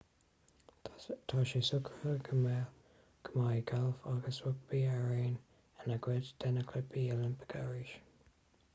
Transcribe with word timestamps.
tá 1.27 1.41
sé 1.49 1.59
socraithe 1.67 2.13
go 2.29 2.39
mbeidh 3.35 3.61
gailf 3.73 4.07
agus 4.13 4.41
rugbaí 4.47 4.81
araon 4.95 5.37
ina 5.85 5.99
gcuid 6.07 6.33
de 6.45 6.53
na 6.57 6.67
cluichí 6.73 7.07
oilimpeacha 7.17 7.65
arís 7.67 7.93